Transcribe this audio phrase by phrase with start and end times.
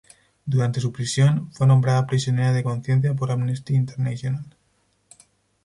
[0.47, 4.43] Durante su prisión, fue nombrada prisionera de conciencia por Amnesty International.